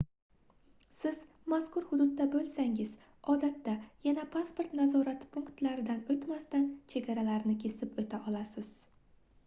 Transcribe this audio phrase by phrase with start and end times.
[1.01, 1.17] siz
[1.53, 2.95] mazkur hududda boʻlsangiz
[3.33, 3.75] odatda
[4.07, 8.73] yana pasport nazorati punktlaridan oʻtmasdan chegaralarni kesib oʻta olasiz